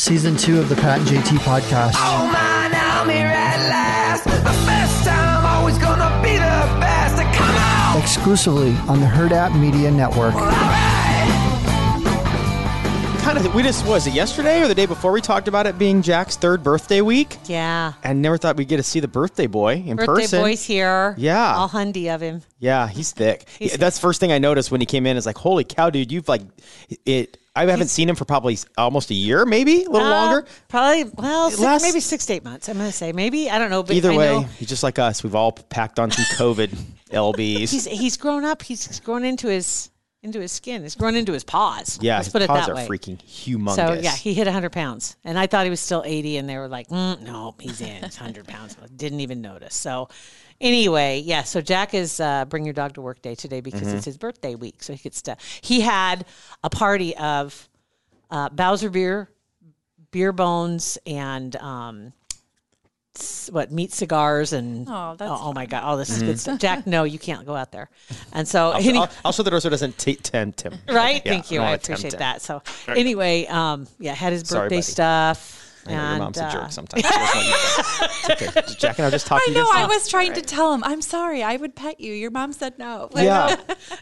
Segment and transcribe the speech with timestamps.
[0.00, 1.92] season two of the Pat and JT podcast.
[1.96, 4.24] Oh man, I'm here at last.
[4.24, 4.30] The
[4.66, 7.16] best time, always gonna be the best.
[7.36, 8.00] Come on!
[8.02, 10.34] Exclusively on the Herd App Media Network.
[13.22, 15.78] Kind of, we just was it yesterday or the day before we talked about it
[15.78, 17.92] being Jack's third birthday week, Yeah.
[18.02, 20.38] and never thought we'd get to see the birthday boy in Birthday person.
[20.38, 21.14] Birthday boy's here.
[21.18, 21.54] Yeah.
[21.56, 22.40] All hundy of him.
[22.58, 23.46] Yeah, he's thick.
[23.58, 25.18] He's Yeah, that's the first thing I noticed when he came in.
[25.18, 26.10] Is like, holy cow, dude!
[26.10, 26.40] You've like
[27.04, 27.36] it.
[27.56, 30.46] I haven't seen him for probably almost a year, maybe a little Uh, longer.
[30.68, 32.68] Probably, well, six, Last- maybe six to eight months.
[32.68, 33.12] I'm going to say.
[33.12, 33.50] Maybe.
[33.50, 33.82] I don't know.
[33.82, 35.24] But Either I way, know he's just like us.
[35.24, 36.68] We've all packed on some COVID
[37.10, 37.70] lbs.
[37.70, 38.62] He's, he's grown up.
[38.62, 39.90] He's grown into his
[40.22, 40.82] into his skin.
[40.82, 41.98] He's grown into his paws.
[42.02, 42.86] yeah, Let's his put it paws that are way.
[42.86, 43.76] freaking humongous.
[43.76, 46.56] So yeah, he hit 100 pounds, and I thought he was still 80, and they
[46.58, 48.04] were like, mm, "No, he's in.
[48.04, 49.74] It's 100 pounds." Didn't even notice.
[49.74, 50.08] So
[50.60, 51.42] anyway, yeah.
[51.42, 53.96] So Jack is uh, bring your dog to work day today because Mm-hmm.
[53.96, 55.36] it's his birthday week, so he gets to.
[55.62, 56.26] He had
[56.62, 57.68] a party of
[58.30, 59.30] uh, Bowser beer,
[60.10, 62.12] beer bones, and um,
[63.50, 66.26] what meat cigars and Oh, that's oh, my god, all this is Mm-hmm.
[66.26, 66.58] good stuff.
[66.60, 67.90] Jack, no, you can't go out there,
[68.32, 70.74] and so I'll, any- I'll, I'll show the door so it doesn't t- tempt him.
[70.88, 71.20] right?
[71.24, 71.60] Yeah, Thank you.
[71.60, 72.40] I appreciate that.
[72.42, 74.82] So anyway, um, yeah, had his birthday buddy.
[74.82, 75.59] stuff.
[75.86, 77.02] I know your and, mom's a uh, jerk sometimes.
[77.04, 78.74] She doesn't want you to- it's okay.
[78.78, 79.52] Jack and I are just talking.
[79.56, 79.68] I know.
[79.72, 80.84] I was trying to tell him.
[80.84, 81.42] I'm sorry.
[81.42, 82.12] I would pet you.
[82.12, 83.08] Your mom said no.
[83.14, 83.56] Like, Yeah.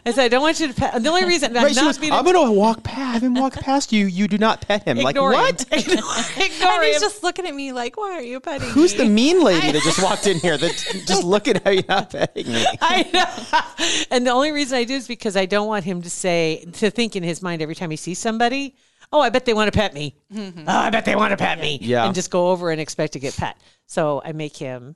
[0.05, 0.73] I said, I don't want you to.
[0.73, 1.01] Pet.
[1.01, 2.99] The only reason I'm Right, she not was, being I'm gonna walk past.
[3.13, 4.05] Have him walk past you.
[4.05, 4.97] You do not pet him.
[4.97, 5.39] Like ignore him.
[5.39, 5.65] what?
[5.71, 5.97] Ignore,
[6.37, 7.01] ignore And he's him.
[7.01, 10.01] just looking at me like, "Why are you petting Who's the mean lady that just
[10.03, 10.57] walked in here?
[10.57, 10.71] That
[11.07, 12.65] just look at how you're not petting me.
[12.81, 14.05] I know.
[14.11, 16.91] And the only reason I do is because I don't want him to say to
[16.91, 18.75] think in his mind every time he sees somebody,
[19.11, 20.15] "Oh, I bet they want to pet me.
[20.35, 22.05] Oh, I bet they want to pet me." Yeah.
[22.05, 23.57] and just go over and expect to get pet.
[23.85, 24.95] So I make him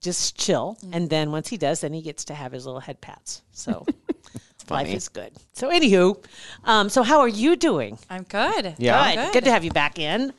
[0.00, 0.90] just chill, Mm.
[0.94, 3.42] and then once he does, then he gets to have his little head pats.
[3.52, 3.84] So.
[4.70, 5.32] Life is good.
[5.54, 6.22] So, anywho,
[6.64, 7.98] um, so how are you doing?
[8.10, 8.74] I'm good.
[8.76, 9.14] Yeah.
[9.14, 9.32] Good.
[9.32, 10.34] Good to have you back in.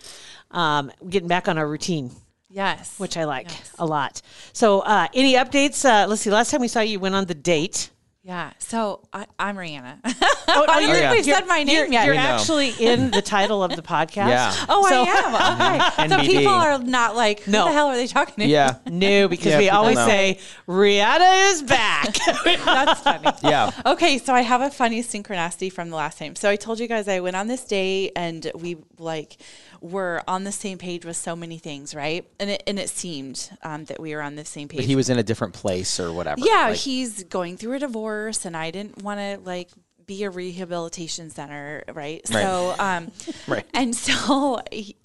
[0.52, 2.12] Um, getting back on our routine,
[2.48, 2.94] Yes.
[3.00, 4.22] which I like a lot.
[4.54, 5.84] So, uh, any updates?
[5.84, 6.30] Uh, let's see.
[6.30, 7.90] Last time we saw you, you went on the date.
[8.22, 8.52] Yeah.
[8.60, 10.00] So I, I'm Rihanna.
[10.52, 12.06] Oh, I don't think we've said my name You're, yet.
[12.08, 14.30] you're actually in the title of the podcast.
[14.30, 14.52] Yeah.
[14.68, 16.00] oh, So- I am.
[16.00, 16.10] Okay.
[16.10, 16.28] so NBD.
[16.40, 17.66] people are not like, who No.
[17.66, 18.48] the hell are they talking to?
[18.48, 18.78] Yeah.
[18.88, 20.08] No, because Yeah, we always know.
[20.08, 22.18] say Rihanna is back.
[22.66, 23.30] That's funny.
[23.44, 23.70] Yeah.
[23.86, 26.36] Okay, so I have a funny synchronicity from the last time.
[26.36, 29.38] So I told you guys I went on this date and we like
[29.82, 32.28] were on the same page with so many things, right?
[32.40, 34.78] And it and it seemed um, that we were on the same page.
[34.80, 36.42] But he was in a different place or whatever.
[36.44, 38.00] yeah, Like, he's going through a divorce,
[38.46, 39.70] and I didn't want to like
[40.06, 42.28] be a rehabilitation center, right?
[42.28, 43.12] So, um,
[43.48, 43.66] Right.
[43.74, 44.60] And so,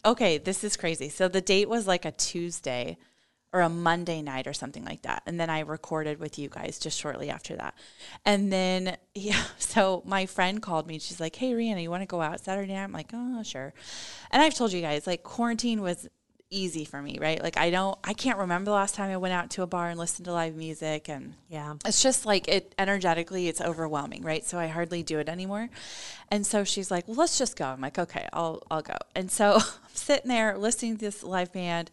[0.05, 1.11] okay, this is crazy.
[1.11, 2.97] So the date was like a Tuesday
[3.53, 6.79] or a Monday night or something like that, and then I recorded with you guys
[6.79, 7.75] just shortly after that,
[8.25, 9.45] and then yeah.
[9.59, 10.99] So my friend called me.
[10.99, 13.73] She's like, "Hey, Rihanna, you want to go out Saturday night?" I'm like, "Oh, sure."
[14.33, 16.09] And I've told you guys like quarantine was
[16.55, 17.43] easy for me, right?
[17.43, 19.89] Like I don't, I can't remember the last time I went out to a bar
[19.89, 21.75] and listened to live music and yeah.
[21.85, 25.69] it's just like it energetically it's overwhelming right so i hardly do it anymore
[26.31, 29.31] and so she's like well let's just go i'm like okay i'll i'll go and
[29.31, 29.59] so
[29.97, 31.91] sitting there listening to this live band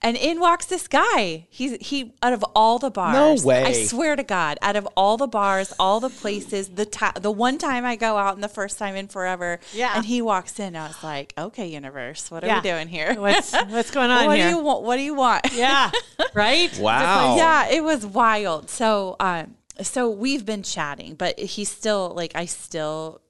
[0.00, 3.64] and in walks this guy he's he out of all the bars No way.
[3.64, 7.30] i swear to god out of all the bars all the places the ti- the
[7.30, 9.92] one time i go out and the first time in forever Yeah.
[9.94, 12.56] and he walks in i was like okay universe what are Yeah.
[12.62, 14.50] we doing here What's what's going on what here?
[14.50, 15.90] do you want what do you want yeah.
[16.34, 16.76] Right.
[16.78, 17.36] Wow.
[17.36, 18.70] yeah, it was wild.
[18.70, 23.20] So, um, so we've been chatting, but he's still like, I still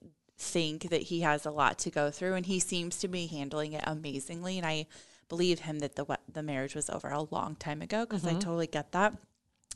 [0.43, 3.73] think that he has a lot to go through, and he seems to be handling
[3.73, 4.59] it amazingly.
[4.59, 4.87] And I
[5.29, 8.67] believe him that the the marriage was over a long time ago because I totally
[8.67, 9.15] get that.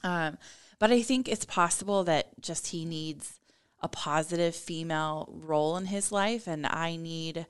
[0.03, 0.37] Um,
[0.79, 3.41] but I think it's possible that just he needs
[3.81, 7.47] a positive female role in his life, and I need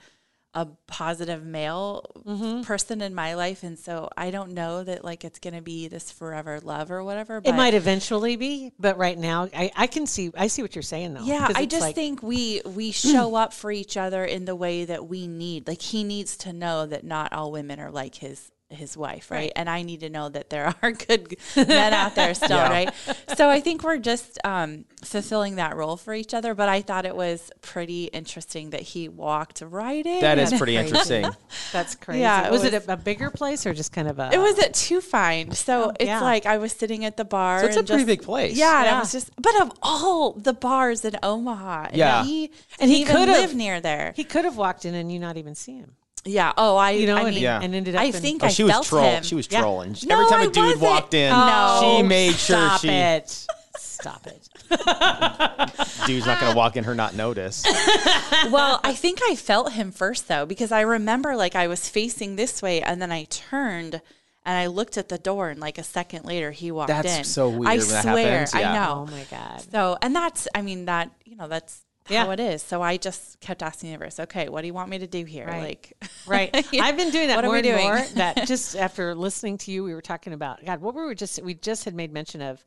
[0.56, 2.62] a positive male mm-hmm.
[2.62, 6.10] person in my life and so i don't know that like it's gonna be this
[6.10, 10.06] forever love or whatever but It might eventually be, but right now, I, I can
[10.06, 10.32] see.
[10.36, 11.24] I see what you're saying, though.
[11.24, 14.86] yeah i just like- think we we show up for each other in the way
[14.86, 18.50] that we need like he needs to know that not all women are like his
[18.76, 19.52] his wife right, Right.
[19.56, 22.68] and i need to know that there are good men out there still Yeah.
[22.70, 22.94] right
[23.36, 27.04] so i think we're just um fulfilling that role for each other but i thought
[27.06, 31.24] it was pretty interesting that he walked right in That is and- pretty interesting.
[31.72, 32.20] that's crazy.
[32.20, 34.30] Yeah, it was, it a, a bigger place or just kind of a?
[34.32, 36.20] It was at Two Find, so it's yeah.
[36.20, 37.60] like I was sitting at the bar.
[37.60, 38.56] So it's a and pretty just- big place.
[38.56, 38.96] Yeah, and Yeah.
[38.96, 39.30] I was just.
[39.40, 42.20] But of all the bars in Omaha, Yeah.
[42.20, 44.12] and he And and he he could've- live near there.
[44.16, 45.92] He could have walked in and you not even see him.
[46.26, 46.52] Yeah.
[46.56, 46.90] Oh, I.
[46.92, 47.60] You know, I and, mean, Yeah.
[47.62, 48.02] and ended up.
[48.02, 49.04] I in- think Oh, I she was felt troll.
[49.10, 49.22] him.
[49.22, 49.60] She was Yeah.
[49.60, 49.96] trolling.
[50.04, 50.80] No, Every time a I dude wasn't.
[50.82, 51.80] walked in, No.
[51.98, 52.78] she made sure she.
[52.78, 52.88] Stop she.
[52.88, 53.46] it.
[53.78, 54.48] Stop it.
[56.06, 57.64] Dude's not going to walk in her not notice.
[58.50, 62.36] well, I think I felt him first though, because I remember like I was facing
[62.36, 64.00] this way and then I turned
[64.44, 67.14] and I looked at the door and like a second later he walked That's in.
[67.16, 68.70] That's so weird I when that swear, happens, yeah.
[68.70, 69.06] I know.
[69.08, 69.62] Oh my God.
[69.72, 72.24] So, and that's, I mean, that, you know, that's Yeah.
[72.24, 72.62] how it is.
[72.62, 75.24] So I just kept asking the universe, okay, what do you want me to do
[75.24, 75.46] here?
[75.46, 75.62] Right.
[75.62, 75.92] Like,
[76.26, 76.66] Right.
[76.72, 76.84] Yeah.
[76.84, 77.82] I've been doing that What more and doing?
[77.84, 78.00] more.
[78.14, 80.80] That just after listening to you, we were talking about God.
[80.80, 81.42] What were we just?
[81.42, 82.64] We just had made mention of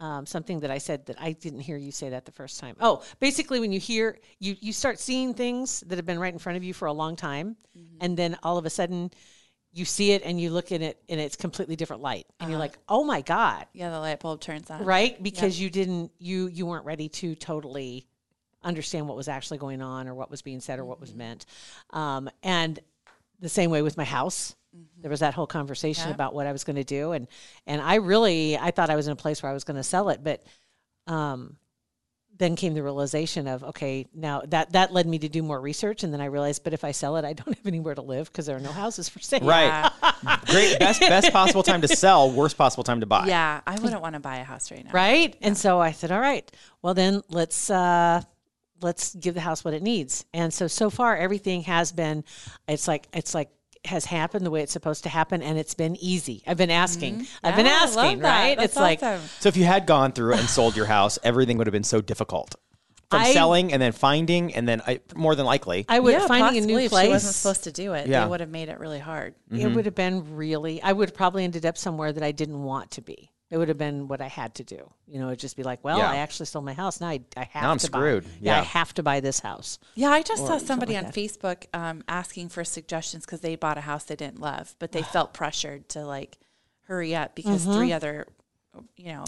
[0.00, 2.76] um, something that I said that I didn't hear you say that the first time.
[2.80, 6.38] Oh, basically, when you hear you you start seeing things that have been right in
[6.38, 7.96] front of you for a long time, Mm-hmm.
[8.00, 9.10] and then all of a sudden.
[9.70, 12.50] You see it and you look at it and its completely different light, and Uh-huh.
[12.52, 14.82] you're like, "Oh my god!" yeah, the light bulb turns on.
[14.82, 18.06] right because you didn't you you weren't ready to totally
[18.62, 21.18] understand what was actually going on or what was being said or what was Mm-hmm.
[21.18, 21.46] meant
[21.90, 22.78] um, and
[23.40, 25.00] the same way with my house Mm-hmm.
[25.00, 27.26] there was that whole conversation about what i was going to do and
[27.66, 29.82] and i really i thought i was in a place where i was going to
[29.82, 30.44] sell it but
[31.06, 31.56] um
[32.36, 36.04] then came the realization of okay now that that led me to do more research
[36.04, 38.30] and then i realized but if i sell it i don't have anywhere to live
[38.30, 39.90] because there are no houses for sale Right.
[40.46, 40.78] Great.
[40.78, 42.30] Best best possible time to sell.
[42.30, 43.26] Worst possible time to buy.
[43.26, 44.90] Yeah, I wouldn't want to buy a house right now.
[44.92, 46.48] right and so i said all right
[46.82, 48.20] well then let's uh
[48.80, 52.24] let's give the house what it needs and so so far everything has been
[52.66, 53.50] it's like it's like
[53.84, 57.16] has happened the way it's supposed to happen and it's been easy i've been asking
[57.16, 57.46] mm-hmm.
[57.46, 59.00] i've been Yeah, I love asking right That's it's like.
[59.40, 62.00] So if you had gone through and sold your house, everything would have been so
[62.00, 62.54] difficult.
[63.10, 65.86] From I- selling and then finding and then I, more than likely.
[65.88, 68.06] i would yeah, finding a possibly new if place She wasn't supposed to do it.
[68.06, 68.24] Yeah.
[68.24, 69.34] They would have made it really hard.
[69.50, 69.74] it mm-hmm.
[69.74, 72.90] would have been really i would have probably ended up somewhere that i didn't want
[72.92, 75.56] to be it would have been what i had to do you know it'd just
[75.56, 76.10] be like well Yeah.
[76.10, 78.24] i actually sold my house now i, I have Now I'm to screwed.
[78.24, 78.58] buy yeah.
[78.60, 81.14] i have to buy this house Yeah, I just saw somebody like on that.
[81.14, 85.02] Facebook um, asking for suggestions because they bought a house they didn't love, but they
[85.14, 86.38] felt pressured to like
[86.82, 88.26] hurry up because three other,
[88.96, 89.24] you know,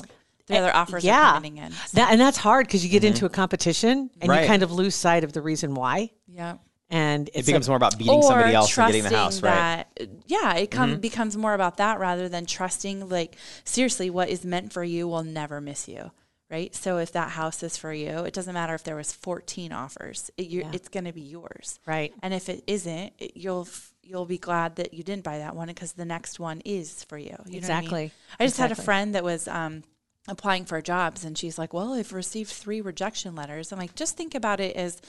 [0.46, 1.08] three other offers Mm-hmm.
[1.08, 1.72] Eh, yeah are coming in.
[1.72, 4.42] So, that and that's hard because you get into a competition and Right.
[4.42, 6.56] you kind of lose sight of the reason why yeah.
[6.90, 9.86] And It becomes like, more about beating somebody else and getting the house, right?
[10.26, 13.08] Yeah, it come, becomes more about that rather than trusting.
[13.08, 16.10] Like seriously, what is meant for you will never miss you,
[16.50, 16.74] right?
[16.74, 20.30] So if that house is for you, it doesn't matter if there was fourteen offers.
[20.36, 22.12] It, you It's going to be yours, Right.
[22.22, 25.54] And if it isn't, it, you'll f- you'll be glad that you didn't buy that
[25.54, 27.26] one because the next one is for you.
[27.26, 27.58] you know what I, mean?
[27.58, 28.12] Exactly.
[28.40, 29.46] I just had a friend that was.
[29.46, 29.84] Um,
[30.28, 34.18] applying for jobs and she's like well i've received three rejection letters i'm like just
[34.18, 35.00] think about it as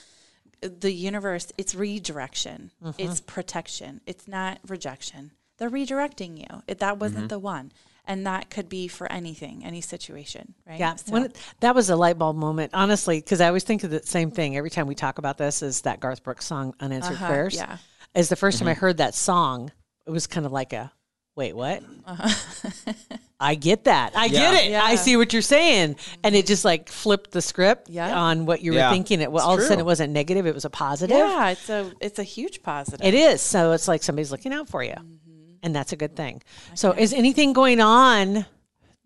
[0.62, 2.72] the universe it's redirection.
[2.84, 3.02] Mm-hmm.
[3.02, 4.02] It's protection.
[4.06, 5.32] It's not rejection.
[5.58, 6.64] They're redirecting you.
[6.68, 7.28] It, that wasn't mm-hmm.
[7.28, 7.72] the one.
[8.06, 10.80] And that could be for anything any situation right?
[10.80, 10.96] Yeah.
[10.96, 13.92] So- when it- that was a light bulb moment honestly because i always think of
[13.92, 14.58] the same thing.
[14.58, 17.56] Every time we talk about this is that garth brooks song unanswered Uh-huh, prayers.
[17.56, 17.78] Yeah.
[18.16, 18.80] as the 1st time i mm-hmm.
[18.80, 19.72] heard that song
[20.08, 20.92] it was kind of like a
[21.36, 22.94] wait what uh-huh.
[23.42, 24.84] i get that i get it Yeah.
[24.84, 28.16] i see what you're saying and it just like flipped the script Yeah.
[28.18, 28.90] on what you Yeah.
[28.90, 30.70] were thinking it well It's all of a sudden it wasn't negative it was a
[30.70, 33.42] positive yeah it's a it's a huge positive It is.
[33.42, 34.92] So it's like somebody's looking out for you.
[34.94, 35.54] Mm-hmm.
[35.64, 36.42] And that's a good thing.
[36.76, 38.46] So is anything going on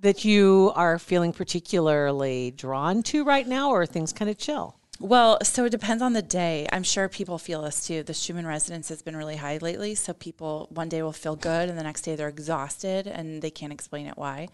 [0.02, 4.78] that you are feeling particularly drawn to right now or are things kind of chill?
[5.00, 6.68] Well, so it depends on the day.
[6.72, 8.04] I'm sure people feel this too.
[8.04, 9.94] The Schumann resonance has been really high lately.
[9.96, 13.52] So people one day will feel good and the next day they're exhausted and they
[13.52, 14.48] can't explain it why.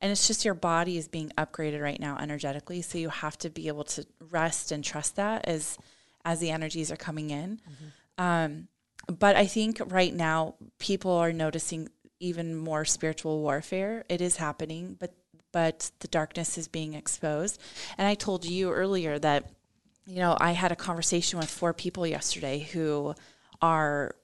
[0.00, 2.82] And it's just your body is being upgraded right now energetically.
[2.82, 5.78] So you have to be able to rest and trust that as
[6.24, 7.60] as the energies are coming in.
[8.18, 8.68] Um,
[9.06, 14.04] but I think right now people are noticing even more spiritual warfare.
[14.08, 15.14] It is happening, but
[15.52, 17.58] but the darkness is being exposed.
[17.96, 19.48] And I told you earlier that
[20.06, 23.14] you know, I had a conversation with four people yesterday who
[23.60, 24.14] are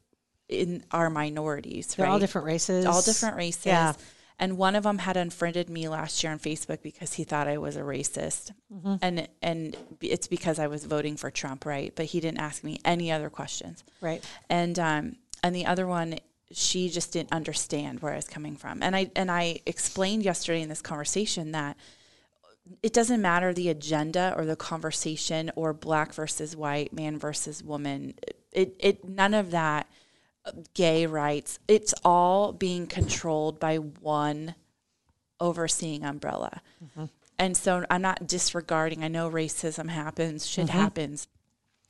[0.48, 2.12] in are minorities, They're right?
[2.12, 2.84] all different races.
[2.86, 3.66] all different races.
[3.66, 3.94] Yeah.
[4.38, 7.58] And one of them had unfriended me last year on Facebook because he thought I
[7.58, 8.94] was a racist, Mm-hmm.
[9.00, 11.92] and and it's because I was voting for Trump, right?
[11.94, 14.24] But he didn't ask me any other questions, Right.
[14.50, 16.18] and um, and the other one,
[16.50, 20.60] she just didn't understand where I was coming from, and I and I explained yesterday
[20.62, 21.76] in this conversation that
[22.82, 28.14] it doesn't matter the agenda or the conversation or black versus white, man versus woman.
[28.52, 29.88] It it none of that
[30.74, 31.58] gay rights.
[31.68, 34.54] It's all being controlled by one
[35.40, 36.62] overseeing umbrella.
[37.38, 39.02] And so I'm not disregarding.
[39.02, 41.28] I know racism happens, shit happens.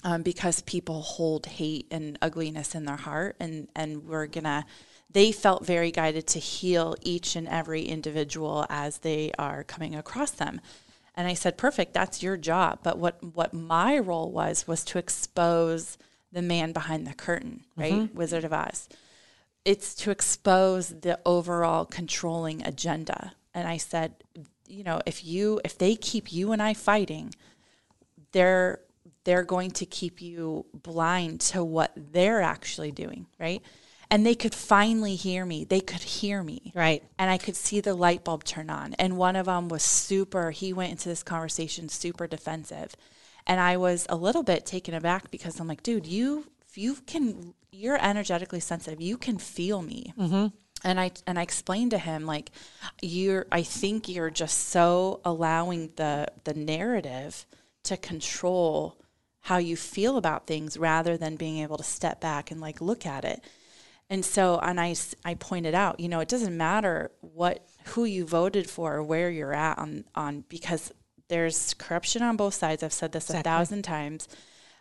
[0.04, 4.66] Um, because people hold hate and ugliness in their heart and and we're gonna
[5.12, 10.30] they felt very guided to heal each and every individual as they are coming across
[10.30, 10.60] them.
[11.14, 12.80] And i said perfect that's your job.
[12.82, 15.98] But what what my role was was to expose
[16.32, 17.92] the man behind the curtain right?
[17.92, 18.16] Mm-hmm.
[18.16, 18.88] Wizard of oz.
[19.64, 23.34] It's to expose the overall controlling agenda.
[23.54, 24.14] And i said
[24.72, 27.34] you know, if you if they keep you and I fighting,
[28.32, 28.80] they're
[29.24, 33.62] they're going to keep you blind to what they're actually doing, right?
[34.12, 35.64] And they could finally hear me.
[35.64, 36.70] They could hear me.
[36.74, 37.02] Right.
[37.18, 38.92] And I could see the light bulb turn on.
[38.98, 42.94] And one of them was super, he went into this conversation super defensive.
[43.46, 47.54] And I was a little bit taken aback because I'm like, dude, you, you can,
[47.70, 49.00] you're energetically sensitive.
[49.00, 50.12] You can feel me.
[50.18, 50.48] Mm-hmm.
[50.84, 52.50] And I and I explained to him like
[53.00, 57.46] you're I think you're just so allowing the the narrative
[57.84, 58.98] to control
[59.42, 63.06] how you feel about things rather than being able to step back and like look
[63.06, 63.44] at it.
[64.12, 68.26] And so and I I pointed out, you know, it doesn't matter what who you
[68.26, 70.92] voted for or where you're at on on because
[71.28, 72.82] there's corruption on both sides.
[72.82, 74.28] I've said this a thousand times.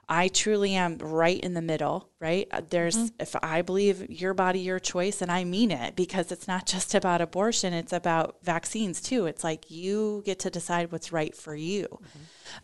[0.09, 2.45] I truly am right in the middle, right?
[2.51, 6.49] Uh, There's, if I believe your body, your choice, and I mean it because it's
[6.49, 9.27] not just about abortion, it's about vaccines too.
[9.27, 12.01] It's like you get to decide what's right for you.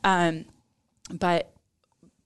[0.03, 0.43] Um,
[1.09, 1.53] but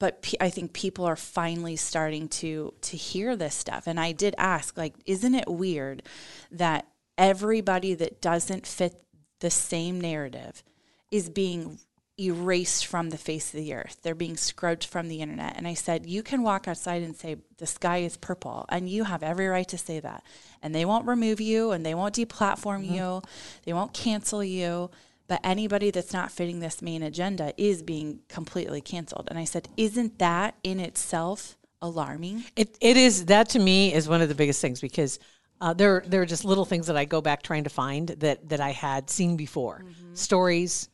[0.02, 3.86] but pe- I think people are finally starting to to hear this stuff.
[3.86, 6.02] And I did ask, like, isn't it weird
[6.50, 6.88] that
[7.20, 8.96] everybody that doesn't fit
[9.42, 10.64] the same narrative
[11.12, 11.78] is being
[12.20, 13.98] erased from the face of the earth.
[14.02, 15.56] They're being scrubbed from the internet.
[15.56, 19.04] And I said, you can walk outside and say the sky is purple, and you
[19.04, 20.24] have every right to say that.
[20.64, 22.96] And they won't remove you, and they won't deplatform mm-hmm.
[22.96, 23.22] you,
[23.66, 24.90] they won't cancel you.
[25.32, 29.30] But anybody that's not fitting this main agenda is being completely canceled.
[29.30, 32.44] And I said, isn't that in itself alarming?
[32.58, 35.20] It it is that to me is one of the biggest things because
[35.62, 38.50] uh, there there are just little things that I go back trying to find that
[38.50, 39.86] that I had seen before,
[40.16, 40.90] stories,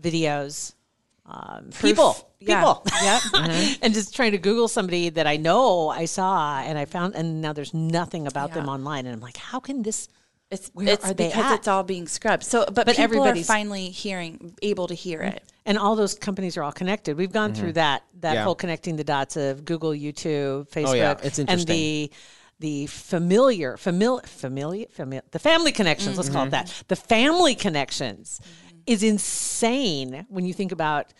[0.00, 0.74] videos,
[1.26, 2.60] um, people, Yeah.
[2.60, 3.18] people, yeah,
[3.82, 7.40] and just trying to Google somebody that I know I saw and I found, and
[7.40, 10.08] now there's nothing about them online, and I'm like, how can this?
[10.50, 11.58] It's, Where it's are they because at?
[11.60, 12.42] it's all being scrubbed.
[12.42, 15.44] So, but, But people are everybody's- finally hearing, able to hear it.
[15.64, 17.16] and all those companies are all connected.
[17.16, 17.74] We've gone through mm-hmm.
[17.74, 18.44] that that Yeah.
[18.44, 21.16] whole connecting the dots of Google, YouTube, Facebook, Oh, yeah.
[21.22, 21.48] It's interesting.
[21.48, 22.10] and the
[22.58, 26.16] the familiar, familiar, familiar, familiar, the family connections.
[26.16, 26.66] Let's call it mm-hmm.
[26.66, 26.82] that.
[26.88, 28.78] The family connections mm-hmm.
[28.86, 31.14] is insane when you think about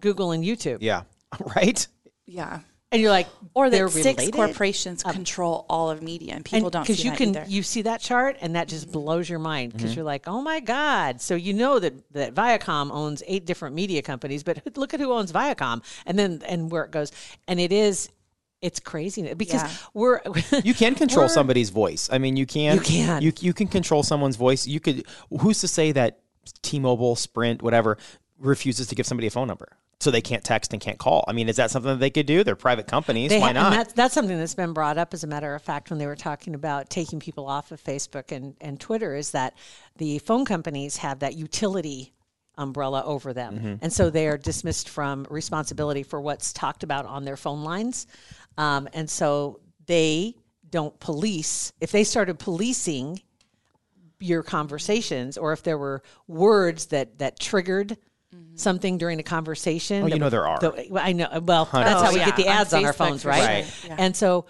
[0.00, 0.78] Google and YouTube.
[0.80, 1.02] Yeah.
[1.56, 1.86] Right?
[2.24, 2.60] Yeah.
[2.96, 4.34] And you're like, Or they're that six related?
[4.34, 7.44] corporations control all of media, and people don't because you that can either.
[7.46, 9.98] you see that chart and that just blows your mind because mm-hmm.
[9.98, 14.02] you're like oh my god so you know that that Viacom owns eight different media
[14.02, 17.12] companies but look at who owns Viacom and then and where it goes
[17.46, 18.08] and it is
[18.62, 19.70] it's crazy because Yeah.
[19.94, 20.20] we're
[20.64, 22.08] You can control somebody's voice.
[22.10, 22.76] I mean, you can.
[22.76, 23.22] You can.
[23.22, 24.66] You, you can control someone's voice.
[24.66, 25.04] You could.
[25.40, 26.20] Who's to say that
[26.62, 27.98] T-Mobile, Sprint, whatever,
[28.38, 31.24] refuses to give somebody a phone number so they can't text and can't call?
[31.26, 32.44] I mean, is that something that they could do?
[32.44, 33.30] They're private companies.
[33.30, 33.70] They Why ha- not?
[33.72, 36.16] That's, that's something that's been brought up, as a matter of fact, when they were
[36.16, 39.54] talking about taking people off of Facebook and, and Twitter, is that
[39.96, 42.12] the phone companies have that utility
[42.58, 43.56] umbrella over them.
[43.56, 43.74] Mm-hmm.
[43.82, 48.06] And so they are dismissed from responsibility for what's talked about on their phone lines.
[48.56, 50.34] Um, and so they
[50.70, 51.72] don't police.
[51.80, 53.20] If they started policing
[54.18, 57.98] your conversations or if there were words that, that triggered,
[58.56, 60.04] Something during a conversation.
[60.04, 60.58] Oh, you know there are.
[60.58, 61.28] the- I know.
[61.42, 63.46] Well, that's how we Oh, get the yeah, on ads on, our phones, right?
[63.64, 63.84] Right.
[63.86, 63.96] Yeah.
[63.98, 64.46] And so,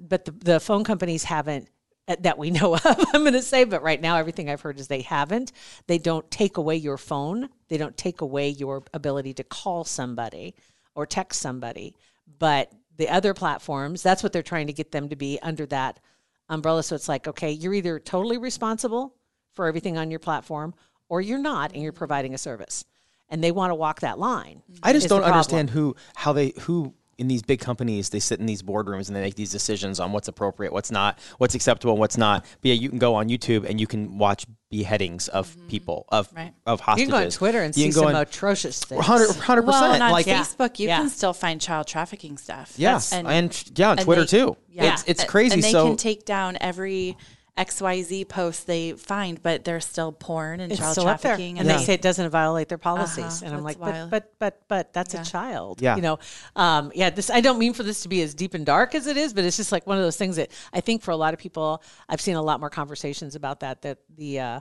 [0.00, 1.68] but the, the phone companies haven't
[2.08, 2.84] uh, that we know of.
[2.86, 5.52] I'm going to say, but right now, everything I've heard is they haven't.
[5.86, 7.48] They don't take away your phone.
[7.68, 10.54] They don't take away your ability to call somebody
[10.94, 11.94] or text somebody.
[12.38, 16.00] But the other platforms, that's what they're trying to get them to be under that
[16.48, 16.82] umbrella.
[16.82, 19.14] So it's like, okay, you're either totally responsible
[19.54, 20.74] for everything on your platform,
[21.08, 22.84] or you're not, and you're providing a service.
[23.30, 24.62] And they want to walk that line.
[24.70, 24.80] Mm-hmm.
[24.82, 28.46] I just don't understand who how they who in these big companies they sit in
[28.46, 32.16] these boardrooms and they make these decisions on what's appropriate, what's not, what's acceptable, what's
[32.16, 32.44] not.
[32.62, 35.66] But yeah, you can go on YouTube and you can watch beheadings of mm-hmm.
[35.68, 36.54] people of Right.
[36.64, 38.98] of You can go on Twitter and You see can go some on- atrocious things.
[38.98, 40.02] 100 Well, and percent.
[40.04, 40.40] on Like Yeah.
[40.42, 40.98] Facebook, you Yeah.
[40.98, 42.74] can still find child trafficking stuff.
[42.76, 44.56] yes, That's- and, yeah, on and Twitter they- too.
[44.70, 45.54] Yeah, It's it's crazy.
[45.54, 47.16] And they so can take down every
[47.58, 51.58] XYZ posts they find, but they're still porn and it's child still up there, trafficking.
[51.58, 51.76] and Yeah.
[51.76, 54.62] they say it doesn't violate their policies, Uh-huh, and I'm that's like, but, but, but,
[54.68, 55.22] but that's Yeah.
[55.22, 55.96] a child, Yeah.
[55.96, 56.18] You know,
[56.56, 57.10] um, yeah.
[57.10, 59.34] This I don't mean for this to be as deep and dark as it is,
[59.34, 61.40] but it's just like one of those things that I think for a lot of
[61.40, 63.82] people, I've seen a lot more conversations about that.
[63.82, 64.60] That the uh,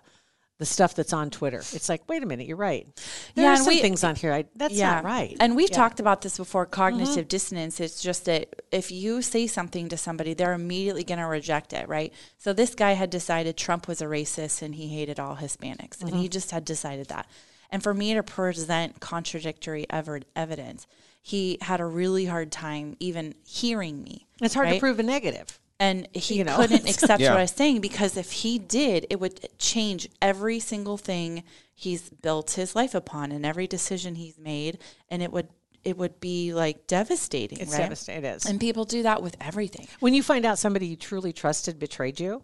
[0.60, 2.88] the stuff that's on Twitter, it's like, wait a minute, you're right.
[3.36, 4.34] There Yeah, are and some we- things on here.
[4.34, 5.38] I, that's not right.
[5.40, 5.78] And we've Yeah.
[5.78, 7.28] talked about this before cognitive mm-hmm.
[7.28, 7.80] dissonance.
[7.80, 11.88] It's just that if you say something to somebody, they're immediately going to reject it,
[11.88, 12.12] right?
[12.38, 16.10] So this guy had decided Trump was a racist and he hated all Hispanics, and
[16.10, 16.32] he mm-hmm.
[16.32, 17.28] just had decided that.
[17.70, 20.88] And for me to present contradictory ever- evidence,
[21.22, 24.26] he had a really hard time even hearing me.
[24.42, 25.60] It's hard to prove a negative.
[25.80, 26.56] And he you know.
[26.56, 27.32] couldn't accept Yeah.
[27.32, 31.44] what I was saying because if he did, it would change every single thing
[31.74, 34.80] he's built his life upon and every decision he's made,
[35.10, 35.48] and it would
[35.84, 37.60] it would be like devastating.
[37.60, 37.80] It's right?
[37.84, 38.26] devastating.
[38.26, 38.46] It is.
[38.46, 39.88] And people do that with everything.
[40.00, 42.44] when you find out somebody you truly trusted betrayed you,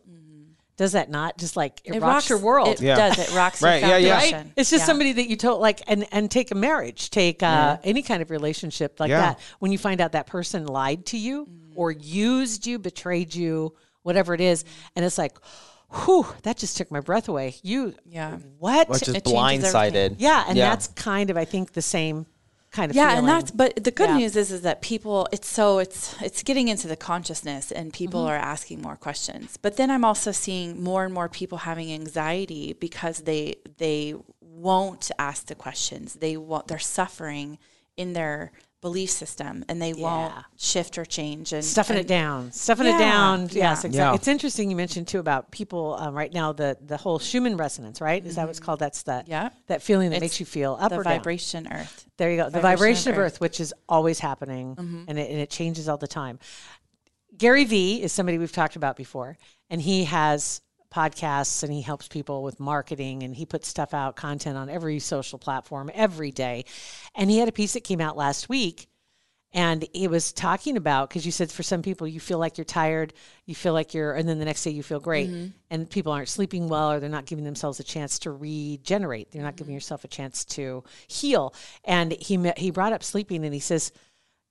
[0.78, 2.70] does that not just like it, It rocks, your world?
[2.70, 2.96] It Yeah.
[2.96, 3.20] does.
[3.20, 4.20] It rocks Right, your yeah, yeah.
[4.20, 4.54] foundation.
[4.56, 4.86] It's just Yeah.
[4.86, 8.32] somebody that you told like and and take a marriage, take uh, any kind of
[8.32, 9.20] relationship like Yeah.
[9.22, 9.40] that.
[9.60, 14.34] When you find out that person lied to you or used you, betrayed you, whatever
[14.34, 14.65] it is,
[14.96, 15.38] and it's like,
[16.06, 17.56] whew, that just took my breath away.
[17.62, 18.38] You, Yeah.
[18.60, 18.89] what?
[18.89, 20.15] Or just It changes blindsided.
[20.18, 20.70] yeah, and Yeah.
[20.70, 22.25] that's kind of I think the same
[22.72, 23.20] kind of yeah feeling.
[23.20, 24.18] and that's but the good Yeah.
[24.18, 28.22] news is is that people it's so it's it's getting into the consciousness and people
[28.22, 28.32] Mm-hmm.
[28.32, 32.74] are asking more questions but then i'm also seeing more and more people having anxiety
[32.74, 37.60] because they they won't ask the questions they won't they're suffering
[37.96, 38.51] in their
[38.84, 43.00] belief system and they won't shift or change and stuffing it down, stuffing it Yeah,
[43.00, 43.40] down.
[43.50, 43.70] yeah.
[43.72, 43.98] Yes, exactly.
[43.98, 44.13] Yeah.
[44.13, 48.00] It's interesting you mentioned too about people um, right now the the whole Schumann resonance,
[48.02, 48.24] right?
[48.24, 48.80] Is that what's called?
[48.80, 49.32] That's that Mm-hmm.
[49.32, 49.50] Yeah.
[49.68, 51.13] that feeling that It's makes you feel up the or down.
[51.18, 52.44] vibration earth There you go.
[52.50, 53.34] The Vibration vibration of of Earth.
[53.34, 53.36] Mm-hmm.
[53.38, 54.75] Earth, which is always happening
[55.08, 56.38] and, it, and it changes all the time.
[57.38, 59.38] Gary Vee is somebody we've talked about before,
[59.70, 60.62] and he has
[60.94, 65.00] podcasts and he helps people with marketing and he puts stuff out, content on every
[65.00, 66.66] social platform every day.
[67.16, 68.88] And he had a piece that came out last week
[69.54, 72.66] and he was talking about because you said for some people you feel like you're
[72.66, 73.14] tired
[73.46, 75.30] you feel like you're and then the next day you feel great.
[75.70, 79.32] And people aren't sleeping well or they're not giving themselves a chance to regenerate.
[79.32, 81.54] They're not giving yourself a chance to heal.
[81.84, 83.92] And he he brought up sleeping and he says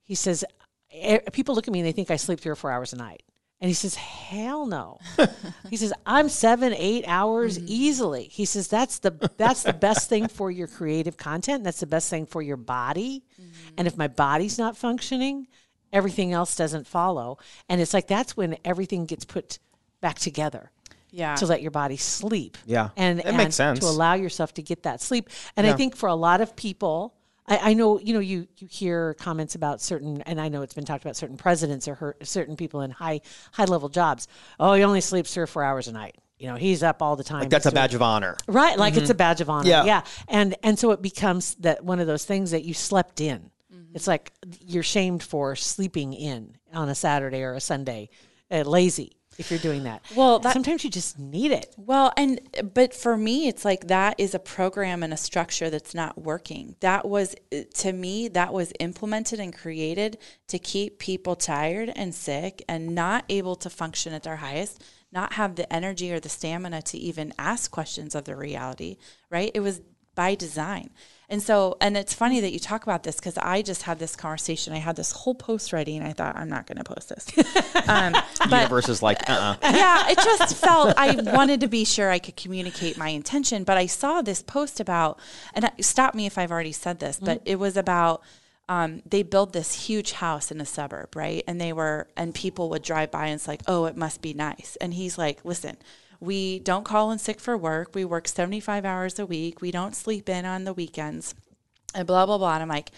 [0.03, 0.45] he says
[0.93, 2.97] "Eh, people look at me and they think i sleep three or four hours a
[2.97, 3.23] night
[3.62, 4.99] and he says hell no.
[5.71, 7.64] He says i'm seven eight hours mm.
[7.66, 8.25] easily.
[8.25, 11.64] He says that's the that's the best thing for your creative content.
[11.64, 13.25] That's the best thing for your body.
[13.40, 13.75] Mm-hmm.
[13.78, 15.47] And if my body's not functioning
[15.92, 17.38] everything else doesn't follow.
[17.69, 19.59] And it's like that's when everything gets put
[20.00, 20.71] back together
[21.11, 21.35] yeah.
[21.37, 22.57] to let your body sleep.
[22.66, 22.90] Yeah.
[22.97, 23.81] and, That and makes sense.
[23.81, 25.28] to allow yourself to get that sleep.
[25.57, 27.14] And i think for a lot of people
[27.47, 30.75] I, I know you know you you hear comments about certain and i know it's
[30.75, 33.21] been talked about certain presidents or her, certain people in high
[33.53, 34.29] high level jobs.
[34.61, 36.17] Oh he only sleeps three or four hours a night.
[36.39, 37.41] You know he's up all the time.
[37.41, 38.37] Like that's a badge of honor.
[38.47, 39.69] right like it's a badge of honor.
[39.69, 39.85] Yeah.
[39.85, 40.02] yeah.
[40.28, 43.50] And and so it becomes that one of those things that you slept in.
[43.95, 48.09] It's like you're shamed for sleeping in on a saturday or a sunday
[48.50, 52.41] uh, lazy if you're doing that Well, that- sometimes you just need it Well, and
[52.73, 56.76] but for me, it's like that is a program and a structure that's not working.
[56.81, 57.35] That was
[57.83, 63.25] to me, that was implemented and created to keep people tired and sick and not
[63.28, 67.35] able to function at their highest, not have the energy or the stamina to even
[67.39, 68.97] ask questions of the reality.
[69.31, 69.50] Right?
[69.55, 69.81] It was
[70.15, 70.91] by design.
[71.32, 74.14] And so, and it's funny that you talk about this because I just had this
[74.14, 74.75] conversation.
[74.75, 77.26] I had this whole post ready, and I thought I'm not going to post this.
[77.88, 78.12] Um,
[78.49, 82.10] but Universe is like, uh, uh yeah, it just felt I wanted to be sure
[82.10, 85.18] I could communicate my intention, but I saw this post about,
[85.52, 88.23] and stop me if I've already said this, but it was about
[88.68, 91.42] um, they built this huge house in a suburb, right?
[91.49, 94.32] And they were, and people would drive by and it's like, oh, it must be
[94.32, 94.76] nice.
[94.80, 95.76] And he's like, listen,
[96.23, 97.97] we don't call in sick for work.
[97.97, 99.61] We work 75 hours a week.
[99.61, 101.35] We don't sleep in on the weekends
[101.97, 102.54] and blah, blah, blah.
[102.54, 102.93] And I'm like,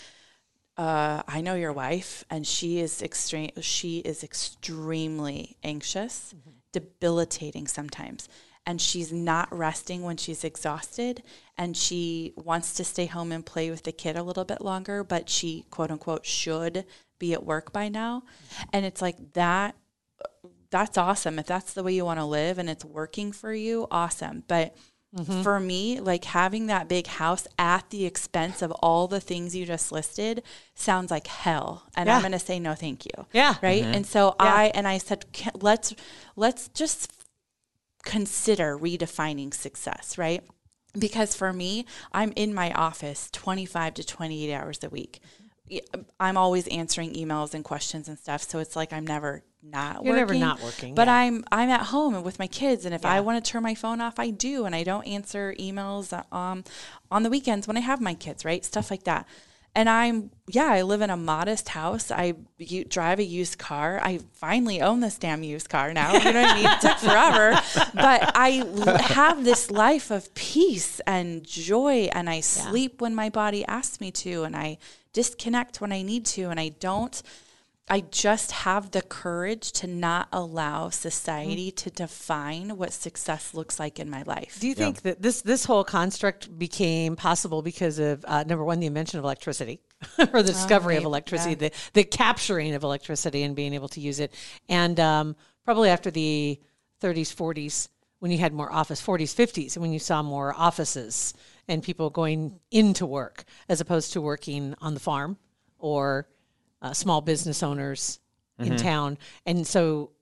[0.77, 3.51] uh, I know your wife, and she is extreme.
[3.63, 6.35] She is extremely anxious,
[6.73, 8.29] debilitating sometimes,
[8.67, 11.23] and she's not resting when she's exhausted,
[11.57, 15.03] and she wants to stay home and play with the kid a little bit longer,
[15.03, 16.85] but she quote unquote should
[17.19, 18.25] be at work by now,
[18.73, 19.77] and it's like that.
[20.75, 23.87] That's awesome if that's the way you want to live and it's working for you.
[23.93, 24.75] Awesome, but
[25.17, 25.43] mm-hmm.
[25.43, 29.67] for me, like having that big house at the expense of all the things you
[29.67, 30.43] just listed
[30.75, 31.85] sounds like hell.
[31.97, 33.13] And I'm going to say no, thank you.
[33.33, 33.55] Yeah.
[33.63, 33.85] Right.
[33.85, 33.95] Mm-hmm.
[33.95, 35.95] And so I, and I said, let's,
[36.35, 37.13] let's just
[38.05, 40.19] consider redefining success.
[40.19, 40.43] Right.
[40.99, 45.21] Because for me, I'm in my office 25 to 28 hours a week.
[46.19, 48.43] I'm always answering emails and questions and stuff.
[48.43, 50.41] So it's like I'm never not You're never working.
[50.41, 51.15] not working, But yeah.
[51.15, 53.75] I'm I'm at home and with my kids, and if I want to turn my
[53.75, 56.65] phone off, I do, and I don't answer emails um,
[57.11, 58.65] on the weekends when I have my kids, right?
[58.65, 59.27] Stuff like that.
[59.77, 62.13] And I'm yeah, I live in a modest house.
[62.13, 63.99] I u- drive a used car.
[64.01, 66.13] I finally own this damn used car now.
[66.13, 66.67] You know what I mean?
[66.71, 67.61] It took forever,
[67.95, 73.31] but I l- have this life of peace and joy, and I sleep when my
[73.31, 74.79] body asks me to, and I
[75.13, 77.21] disconnect when I need to, and I don't.
[77.87, 84.01] I just have the courage to not allow society to define what success looks like
[84.01, 84.59] in my life.
[84.59, 88.81] Do you think that this this whole construct became possible because of uh, number one,
[88.81, 89.81] the invention of electricity?
[90.19, 94.01] or the discovery of right, electricity, the the capturing of electricity and being able to
[94.01, 94.33] use it.
[94.69, 96.59] And um, probably after the
[97.03, 101.35] 30s, 40s, when you had more office, 40s, 50s, and when you saw more offices
[101.69, 105.37] and people going into work as opposed to working on the farm
[105.79, 106.27] or
[106.85, 108.21] uh, small business owners
[108.59, 109.19] in town.
[109.47, 110.13] And so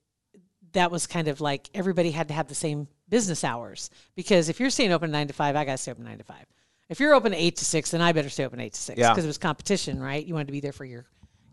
[0.73, 4.59] that was kind of like everybody had to have the same business hours because if
[4.59, 6.47] you're staying open nine to five, I got to stay open nine to five.
[6.89, 9.11] If you're open eight to six, then I better stay open eight to six Yeah.
[9.11, 10.25] because it was competition, right?
[10.25, 11.05] You wanted to be there for your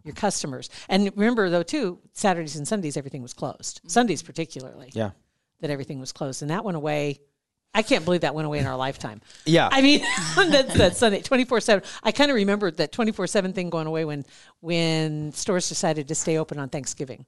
[0.05, 0.69] your customers.
[0.87, 3.81] And remember though too, Saturdays and Sundays everything was closed.
[3.87, 5.11] Sundays particularly, Yeah.
[5.59, 7.19] that everything was closed, and that went away.
[7.73, 9.21] I can't believe that went away in our lifetime.
[9.45, 9.69] Yeah.
[9.71, 10.01] I mean,
[10.36, 11.84] that's that Sunday twenty four seven.
[12.03, 14.25] I kind of remembered that twenty four seven thing going away when
[14.60, 17.25] when stores decided to stay open on Thanksgiving.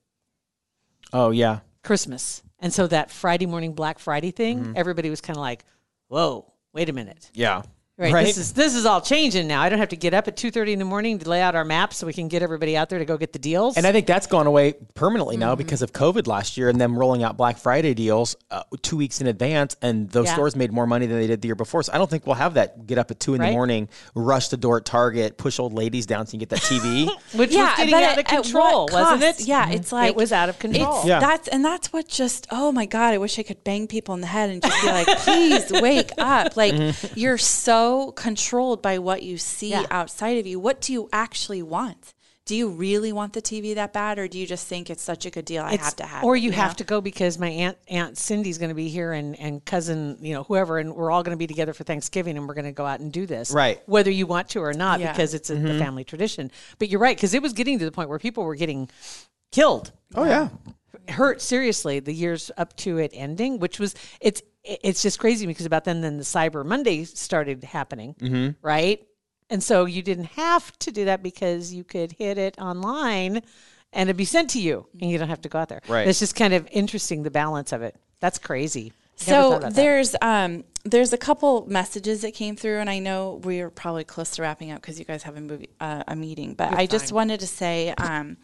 [1.14, 1.60] Oh yeah.
[1.84, 2.42] Christmas.
[2.60, 4.74] And so that Friday morning Black Friday thing, Mm-hmm.
[4.76, 5.64] everybody was kind of like,
[6.08, 7.64] "Whoa, wait a minute." Yeah.
[8.02, 9.62] Right, This is this is all changing now.
[9.62, 11.64] I don't have to get up at 2:30 in the morning to lay out our
[11.64, 13.78] maps so we can get everybody out there to go get the deals.
[13.78, 15.58] And I think that's gone away permanently now Mm-hmm.
[15.60, 19.22] because of COVID last year and them rolling out Black Friday deals uh, two weeks
[19.22, 20.34] in advance, and those Yeah.
[20.34, 21.84] stores made more money than they did the year before.
[21.84, 22.88] So I don't think we'll have that.
[22.88, 23.48] Get up at two in Right.
[23.50, 26.50] the morning, rush the door at Target, push old ladies down so you can get
[26.50, 27.06] that TV.
[27.38, 29.46] which yeah, was getting but out of at- at control, wasn't it?
[29.48, 30.98] Yeah, it's like it was out of control.
[31.00, 31.20] It's, Yeah.
[31.20, 34.22] That's and that's what just oh my god, I wish I could bang people in
[34.22, 36.56] the head and just be like, please wake up.
[36.58, 37.20] Like Mm-hmm.
[37.20, 39.86] you're so controlled by what you see Yeah.
[39.92, 40.60] outside of you.
[40.60, 42.14] What do you actually want?
[42.44, 45.26] Do you really want the TV that bad, or do you just think it's such
[45.26, 45.64] a good deal?
[45.64, 46.58] I It's- have to have, or it, you, know?
[46.58, 50.18] have to go because my aunt Aunt Cindy's going to be here and and cousin
[50.22, 52.66] you know whoever and we're all going to be together for Thanksgiving and we're going
[52.66, 53.80] to go out and do this Right.
[53.86, 55.12] whether you want to or not Yeah.
[55.12, 55.80] because it's a, the mm-hmm.
[55.80, 56.52] family tradition.
[56.80, 58.90] But you're right because it was getting to the point where people were getting
[59.52, 60.50] killed oh yeah.
[61.10, 65.66] hurt seriously the years up to it ending, which was it's it's just crazy because
[65.66, 68.66] about then then the Cyber Monday started happening, Mm-hmm.
[68.66, 69.06] right?
[69.50, 73.42] And so you didn't have to do that because you could hit it online
[73.92, 75.82] and it'd be sent to you and you don't have to go out there.
[75.90, 76.08] Right.
[76.08, 77.96] It's just kind of interesting the balance of it.
[78.22, 78.94] That's crazy.
[79.18, 84.04] So there's um there's a couple messages that came through, and I know we're probably
[84.04, 86.56] close to wrapping up because you guys have a movie uh, a meeting.
[86.56, 88.38] But I just wanted to say um,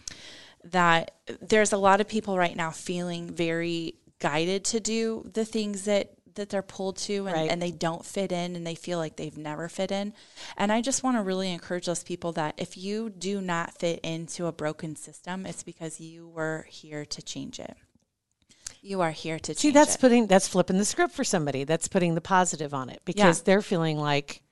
[0.66, 5.86] that there's a lot of people right now feeling very guided to do the things
[5.86, 7.50] that that they're pulled to and, Right.
[7.50, 10.14] and they don't fit in and they feel like they've never fit in
[10.56, 14.00] and i just want to really encourage those people that if you do not fit
[14.04, 17.76] into a broken system it's because you were here to change it
[18.84, 20.02] you are here to change See, that's it.
[20.02, 21.64] putting that's flipping the script for somebody.
[21.64, 23.44] That's putting the positive on it because Yeah.
[23.46, 24.44] they're feeling like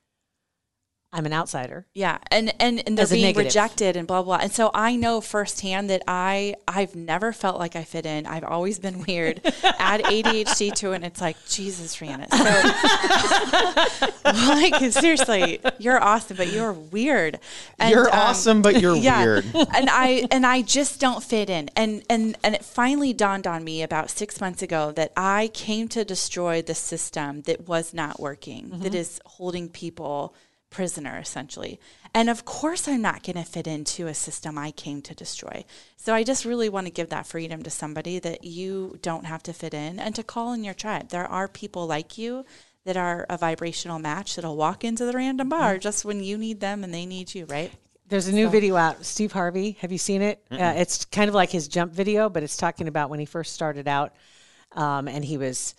[1.16, 1.86] I'm an outsider.
[1.94, 3.46] Yeah, and and, and they're being negative.
[3.46, 4.40] rejected and blah blah.
[4.42, 8.26] And so I know firsthand that I I've never felt like I fit in.
[8.26, 9.40] I've always been weird.
[9.64, 12.30] Add ADHD to it, and it's like Jesus, Rihanna.
[12.32, 17.40] So, like seriously, you're awesome, but you're weird.
[17.80, 19.24] And, You're um, awesome, but you're yeah.
[19.24, 19.46] weird.
[19.56, 21.70] and I and I just don't fit in.
[21.78, 25.88] And and and it finally dawned on me about six months ago that I came
[25.90, 30.36] to destroy the system that was not working, that is holding people
[30.76, 31.80] prisoner essentially.
[32.14, 35.64] And of course I'm not going to fit into a system I came to destroy.
[35.96, 39.42] So I just really want to give that freedom to somebody that you don't have
[39.44, 41.10] to fit in and to call in your tribe.
[41.10, 42.44] There are people like you
[42.84, 46.60] that are a vibrational match that'll walk into the random bar just when you need
[46.60, 47.72] them and they need you, right?
[48.10, 49.06] There's a new video out.
[49.06, 50.46] Steve Harvey, have you seen it?
[50.52, 53.54] Uh, it's kind of like his jump video, but it's talking about when he first
[53.54, 54.14] started out,
[54.74, 55.74] um, and he was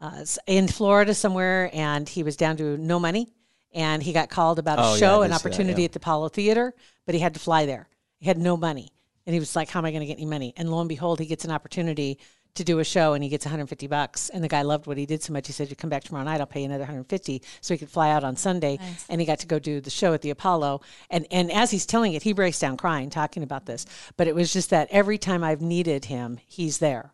[0.00, 3.28] uh, in Florida somewhere, and he was down to no money,
[3.72, 5.86] and he got called about a Oh, show, I an did see that, opportunity yeah.
[5.86, 6.74] at the Apollo Theater,
[7.06, 7.88] but he had to fly there.
[8.18, 8.90] He had no money,
[9.26, 10.88] and he was like, "How am I going to get any money?" And lo and
[10.88, 12.18] behold, he gets an opportunity
[12.54, 14.30] to do a show, and he gets 150 bucks.
[14.30, 16.24] And the guy loved what he did so much, he said, "You come back tomorrow
[16.24, 19.26] night, I'll pay you another 150." So he could fly out on Sunday, and he
[19.26, 20.80] got to go do the show at the Apollo.
[21.10, 23.86] And and as he's telling it, he breaks down crying, talking about this.
[24.16, 27.12] But it was just that every time I've needed him, he's there.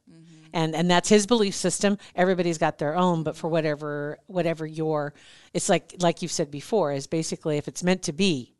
[0.55, 1.99] And, and that's his belief system.
[2.15, 5.13] Everybody's got their own, but for whatever whatever your,
[5.53, 8.55] it's like like you've said before, is basically if it's meant to be,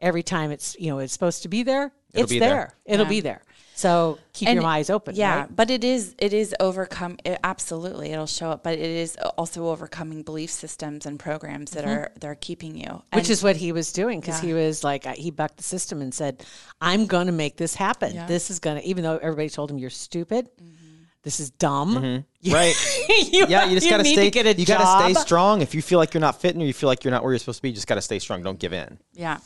[0.00, 2.48] every time it's you know it's supposed to be there, It'll it's be there.
[2.48, 2.74] there.
[2.86, 3.42] It'll be there.
[3.74, 5.14] So keep And- your eyes open.
[5.14, 5.56] Yeah, right?
[5.56, 7.18] but it is it is overcome.
[7.24, 8.62] It, absolutely, it'll show up.
[8.62, 12.86] But it is also overcoming belief systems and programs that are that are keeping you.
[12.86, 13.16] Mm-hmm.
[13.16, 14.48] which is what he was doing because Yeah.
[14.48, 16.44] he was like uh, he bucked the system and said,
[16.80, 18.14] "I'm going to make this happen.
[18.14, 18.26] Yeah.
[18.26, 20.48] This is going to." Even though everybody told him you're stupid,
[21.22, 21.96] this is dumb.
[21.96, 22.52] Mm-hmm.
[22.52, 22.74] Right.
[23.32, 24.26] you, Yeah, you just gotta stay.
[24.26, 25.60] To get a you gotta stay strong.
[25.60, 27.38] If you feel like you're not fitting or you feel like you're not where you're
[27.38, 28.42] supposed to be, you just gotta stay strong.
[28.42, 28.98] Don't give in.
[29.14, 29.38] yeah.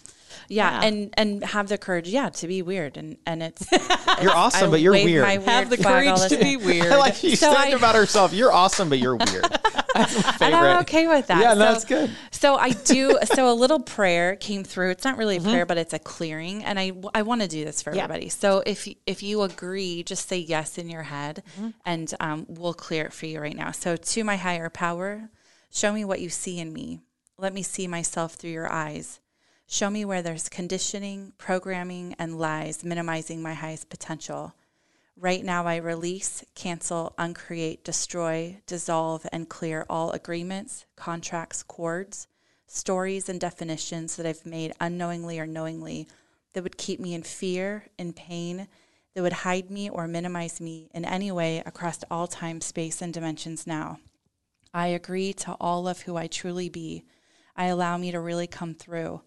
[0.48, 0.86] Yeah, Yeah.
[0.86, 3.66] and and have the courage, yeah, to be weird, and and it's
[4.22, 5.22] You're awesome, I but you're wave weird.
[5.24, 6.86] my Have the weird flag all courage to be weird.
[6.92, 8.32] I like you So said I- about herself.
[8.32, 9.44] You're awesome, but you're weird.
[9.94, 10.42] That's my favorite.
[10.46, 11.40] and I'm okay with that.
[11.40, 12.10] Yeah, So- that's good.
[12.32, 13.18] So so I do.
[13.34, 14.90] So a little prayer came through.
[14.90, 17.64] It's not really a prayer, but it's a clearing, and I I want to do
[17.64, 17.96] this for Mm-hmm.
[17.98, 18.04] Yeah.
[18.04, 18.28] everybody.
[18.28, 21.70] So if if you agree, just say yes in your head, Mm-hmm.
[21.86, 23.70] and um, we'll clear it for you right now.
[23.70, 25.30] So to my higher power,
[25.70, 27.00] show me what you see in me.
[27.38, 29.20] Let me see myself through your eyes.
[29.66, 34.54] Show me where there's conditioning, programming, and lies minimizing my highest potential.
[35.16, 42.28] Right now, I release, cancel, uncreate, destroy, dissolve, and clear all agreements, contracts, cords,
[42.66, 46.08] stories, and definitions that I've made unknowingly or knowingly
[46.52, 48.68] that would keep me in fear, in pain,
[49.14, 53.14] that would hide me or minimize me in any way across all time, space, and
[53.14, 53.98] dimensions now.
[54.74, 57.04] I agree to all of who I truly be.
[57.56, 59.22] I allow me to really come through.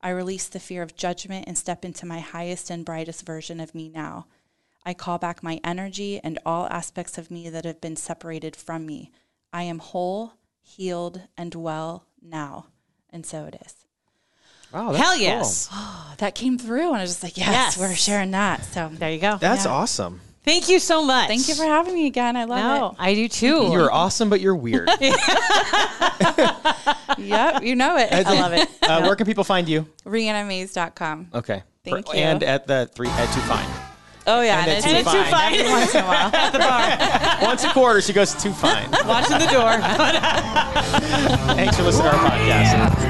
[0.00, 3.74] I release the fear of judgment and step into my highest and brightest version of
[3.74, 4.26] me now.
[4.84, 8.86] I call back my energy and all aspects of me that have been separated from
[8.86, 9.10] me.
[9.52, 12.66] I am whole, healed, and well now.
[13.10, 13.74] And so it is.
[14.72, 15.68] Wow, Hell yes.
[16.18, 17.78] That came through, and I was just like, yes, Yes.
[17.78, 18.64] we're sharing that.
[18.64, 19.36] So There you go.
[19.36, 19.70] That's Yeah.
[19.72, 20.20] awesome.
[20.48, 21.28] Thank you so much.
[21.28, 22.36] thank you for having me again.
[22.36, 23.68] I love No, I do too.
[23.70, 24.88] You're awesome, but you're weird.
[27.18, 28.12] Yep, you know it.
[28.12, 28.68] I love it.
[28.82, 29.86] Uh, where can people find you?
[30.04, 31.28] RihannaMaze.com.
[31.34, 31.62] Okay.
[31.84, 32.22] Thank For- you.
[32.22, 33.66] And at the three at two Fine.
[34.26, 34.60] Oh, yeah.
[34.60, 35.24] And And, at it's Too it's Fine.
[35.24, 35.54] too fine.
[35.54, 36.30] Every once in a while.
[36.34, 37.38] at the bar.
[37.48, 38.90] Once a quarter, she goes to Too Fine.
[39.06, 39.78] Watching the door.
[41.56, 43.07] Thanks for listening to our podcast.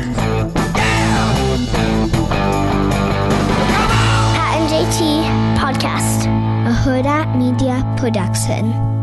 [7.08, 8.97] Media Production.